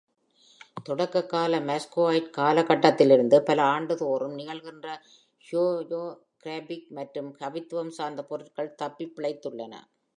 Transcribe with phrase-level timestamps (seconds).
[0.89, 4.87] தொடக்கக்கால muscovite காலகட்டத்திலிருந்து பல ஆண்டுதோறும் நிகழ்கிற,
[5.45, 9.73] ஹேகியோகிராஃபிக் மற்றும் கவித்துவம் சார்ந்த பொருட்கள் தப்பிப்பிழைத்துள்ளன.